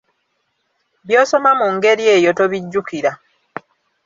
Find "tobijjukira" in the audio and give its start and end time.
2.37-3.11